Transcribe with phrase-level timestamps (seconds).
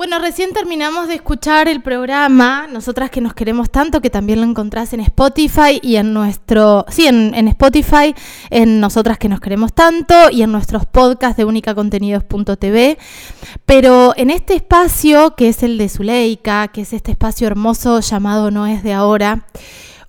[0.00, 4.46] Bueno, recién terminamos de escuchar el programa, nosotras que nos queremos tanto, que también lo
[4.46, 8.14] encontrás en Spotify y en nuestro, sí, en, Spotify,
[8.48, 12.96] en nosotras que nos queremos tanto y en nuestros podcasts de unicacontenidos.tv.
[13.66, 18.50] Pero en este espacio, que es el de Zuleika, que es este espacio hermoso llamado
[18.50, 19.44] No es de ahora,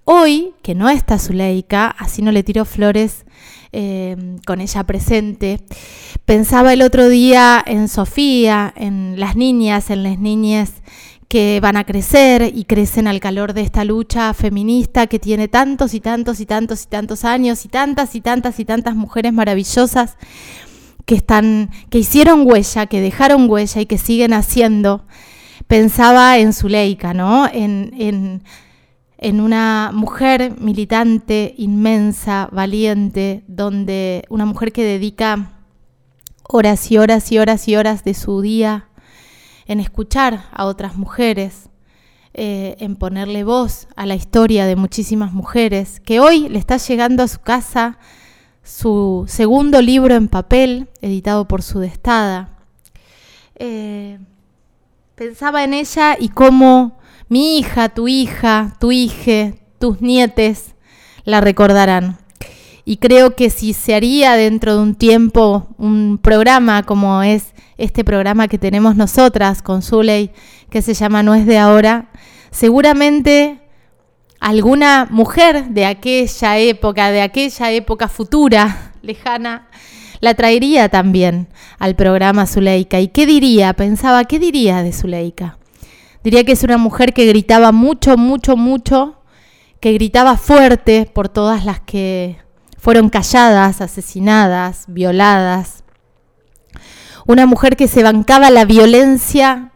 [0.06, 3.26] hoy, que no está Zuleika, así no le tiro flores
[3.72, 5.62] eh, con ella presente.
[6.26, 10.74] Pensaba el otro día en Sofía, en las niñas, en las niñas
[11.32, 15.94] que van a crecer y crecen al calor de esta lucha feminista que tiene tantos
[15.94, 20.18] y tantos y tantos y tantos años y tantas y tantas y tantas mujeres maravillosas
[21.06, 25.06] que están que hicieron huella, que dejaron huella y que siguen haciendo.
[25.68, 27.48] Pensaba en Zuleika, ¿no?
[27.48, 28.44] En, en
[29.22, 35.54] en una mujer militante, inmensa, valiente, donde una mujer que dedica
[36.44, 38.90] horas y horas y horas y horas de su día
[39.68, 41.70] en escuchar a otras mujeres,
[42.34, 47.22] eh, en ponerle voz a la historia de muchísimas mujeres, que hoy le está llegando
[47.22, 48.00] a su casa
[48.64, 52.58] su segundo libro en papel, editado por su destada.
[53.56, 54.18] Eh,
[55.14, 57.01] pensaba en ella y cómo
[57.32, 60.76] mi hija, tu hija, tu hija, tus nietes
[61.24, 62.18] la recordarán.
[62.84, 68.04] Y creo que si se haría dentro de un tiempo un programa como es este
[68.04, 70.32] programa que tenemos nosotras con Zuley,
[70.70, 72.10] que se llama No es de ahora,
[72.52, 73.62] seguramente
[74.42, 79.70] alguna mujer de aquella época, de aquella época futura, lejana,
[80.20, 81.48] la traería también
[81.80, 83.00] al programa Zuleika.
[83.00, 83.72] ¿Y qué diría?
[83.72, 85.61] Pensaba, ¿qué diría de Zuleika?
[86.24, 89.16] Diría que es una mujer que gritaba mucho, mucho, mucho,
[89.80, 92.38] que gritaba fuerte por todas las que
[92.78, 95.84] fueron calladas, asesinadas, violadas.
[97.26, 99.72] Una mujer que se bancaba la violencia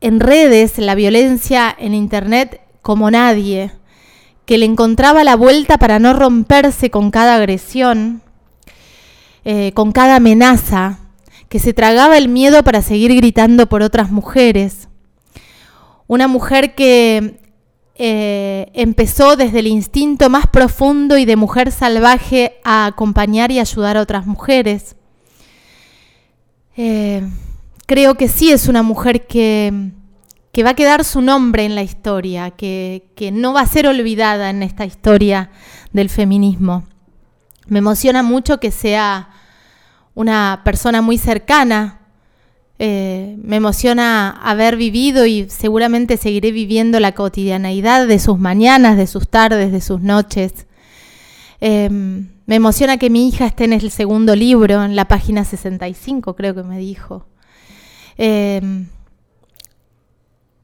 [0.00, 3.72] en redes, la violencia en internet como nadie,
[4.44, 8.22] que le encontraba la vuelta para no romperse con cada agresión,
[9.44, 10.98] eh, con cada amenaza,
[11.48, 14.88] que se tragaba el miedo para seguir gritando por otras mujeres
[16.06, 17.40] una mujer que
[17.94, 23.96] eh, empezó desde el instinto más profundo y de mujer salvaje a acompañar y ayudar
[23.96, 24.96] a otras mujeres.
[26.76, 27.26] Eh,
[27.86, 29.92] creo que sí es una mujer que,
[30.52, 33.86] que, va a quedar su nombre en la historia, que, que no va a ser
[33.86, 35.50] olvidada en esta historia
[35.92, 36.84] del feminismo.
[37.66, 39.30] Me emociona mucho que sea
[40.14, 42.05] una persona muy cercana
[43.46, 49.28] me emociona haber vivido y seguramente seguiré viviendo la cotidianeidad de sus mañanas, de sus
[49.28, 50.66] tardes, de sus noches.
[51.60, 56.34] Em, me emociona que mi hija esté en el segundo libro, en la página 65,
[56.34, 57.28] creo que me dijo.
[58.18, 58.88] Em,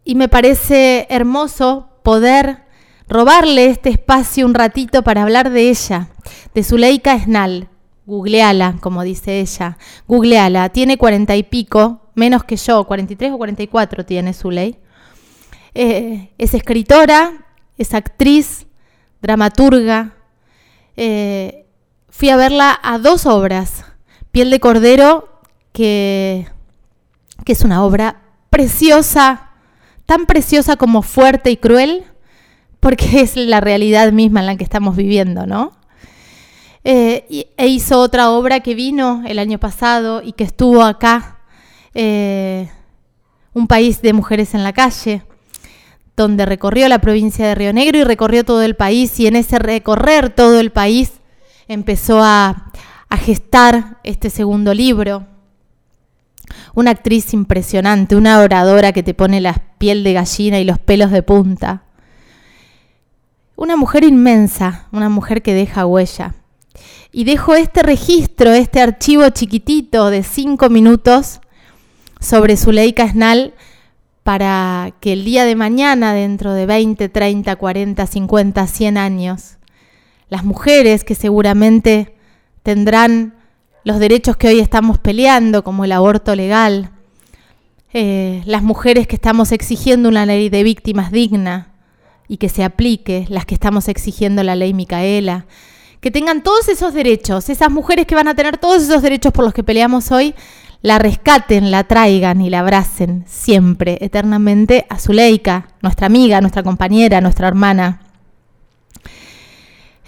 [0.04, 2.64] y me parece hermoso poder
[3.08, 6.08] robarle este espacio un ratito para hablar de ella,
[6.52, 7.68] de Zuleika Esnal.
[8.12, 9.78] Googleala, como dice ella.
[10.06, 14.76] Googleala, tiene cuarenta y pico, menos que yo, 43 o 44 tiene su ley.
[15.72, 17.46] Eh, es escritora,
[17.78, 18.66] es actriz,
[19.22, 20.14] dramaturga.
[20.94, 21.64] Eh,
[22.10, 23.86] fui a verla a dos obras.
[24.30, 25.40] Piel de Cordero,
[25.72, 26.46] que,
[27.46, 29.52] que es una obra preciosa,
[30.04, 32.04] tan preciosa como fuerte y cruel,
[32.78, 35.72] porque es la realidad misma en la que estamos viviendo, ¿no?
[36.84, 41.38] Eh, e hizo otra obra que vino el año pasado y que estuvo acá
[41.94, 42.68] eh,
[43.54, 45.22] un país de mujeres en la calle,
[46.16, 49.60] donde recorrió la provincia de Río Negro y recorrió todo el país y en ese
[49.60, 51.12] recorrer todo el país
[51.68, 52.72] empezó a,
[53.08, 55.26] a gestar este segundo libro.
[56.74, 61.12] Una actriz impresionante, una oradora que te pone la piel de gallina y los pelos
[61.12, 61.84] de punta.
[63.54, 66.34] Una mujer inmensa, una mujer que deja huella.
[67.12, 71.40] Y dejo este registro, este archivo chiquitito de cinco minutos
[72.20, 73.54] sobre Zuleika Esnal
[74.22, 79.56] para que el día de mañana, dentro de 20, 30, 40, 50, 100 años,
[80.28, 82.14] las mujeres que seguramente
[82.62, 83.34] tendrán
[83.84, 86.90] los derechos que hoy estamos peleando, como el aborto legal,
[87.92, 91.72] eh, las mujeres que estamos exigiendo una ley de víctimas digna
[92.28, 95.46] y que se aplique, las que estamos exigiendo la ley Micaela,
[96.02, 99.44] que tengan todos esos derechos, esas mujeres que van a tener todos esos derechos por
[99.44, 100.34] los que peleamos hoy,
[100.82, 107.20] la rescaten, la traigan y la abracen siempre, eternamente a Zuleika, nuestra amiga, nuestra compañera,
[107.20, 108.00] nuestra hermana.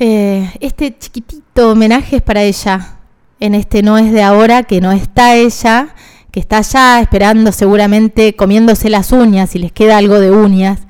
[0.00, 2.96] Eh, este chiquitito homenaje es para ella.
[3.38, 5.94] en este No es de ahora, que no está ella,
[6.32, 10.80] que está allá esperando seguramente comiéndose las uñas, si les queda algo de uñas,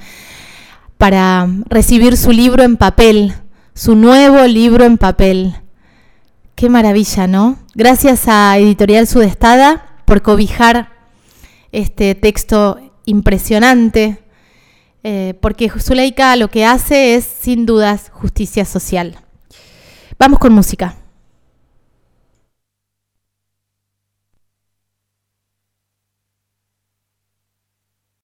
[0.96, 3.34] para recibir su libro en papel,
[3.74, 5.56] su nuevo libro en papel.
[6.54, 7.58] Qué maravilla, ¿no?
[7.74, 10.92] Gracias a Editorial Sudestada por cobijar
[11.72, 14.22] este texto impresionante,
[15.02, 19.18] eh, porque Zuleika lo que hace es, sin dudas, justicia social.
[20.20, 20.94] Vamos con música.